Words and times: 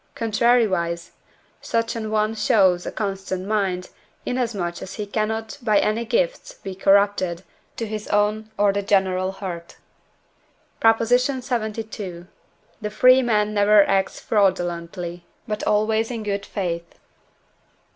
Contrariwise, 0.15 1.11
such 1.61 1.95
an 1.95 2.09
one 2.09 2.33
shows 2.33 2.87
a 2.87 2.91
constant 2.91 3.45
mind, 3.45 3.89
inasmuch 4.25 4.81
as 4.81 4.95
he 4.95 5.05
cannot 5.05 5.59
by 5.61 5.77
any 5.77 6.03
gifts 6.05 6.55
be 6.55 6.73
corrupted, 6.73 7.43
to 7.77 7.85
his 7.85 8.07
own 8.07 8.49
or 8.57 8.73
the 8.73 8.81
general 8.81 9.31
hurt. 9.31 9.77
PROP. 10.79 10.97
LXXII. 11.01 12.25
The 12.81 12.89
free 12.89 13.21
man 13.21 13.53
never 13.53 13.85
acts 13.87 14.19
fraudulently, 14.19 15.23
but 15.47 15.61
always 15.65 16.09
in 16.09 16.23
good 16.23 16.47
faith. 16.47 16.95